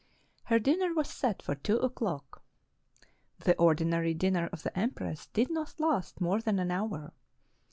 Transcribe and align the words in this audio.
Her 0.45 0.57
dinner 0.57 0.95
was 0.95 1.07
set 1.11 1.43
for 1.43 1.53
two 1.53 1.77
o'clock. 1.77 2.41
The 3.37 3.55
ordinary 3.57 4.15
din 4.15 4.33
ner 4.33 4.47
of 4.47 4.63
the 4.63 4.75
empress 4.75 5.27
did 5.27 5.51
not 5.51 5.79
last 5.79 6.19
more 6.19 6.41
than 6.41 6.57
an 6.57 6.71
hour. 6.71 7.13